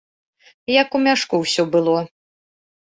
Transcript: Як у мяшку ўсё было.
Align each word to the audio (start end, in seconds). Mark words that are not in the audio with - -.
Як 0.81 0.89
у 0.99 1.03
мяшку 1.09 1.35
ўсё 1.45 1.63
было. 1.79 1.97